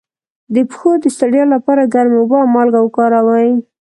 د 0.55 0.55
پښو 0.69 0.91
د 1.03 1.05
ستړیا 1.15 1.45
لپاره 1.55 1.89
ګرمې 1.93 2.17
اوبه 2.19 2.37
او 2.41 2.47
مالګه 2.55 2.79
وکاروئ 2.81 3.51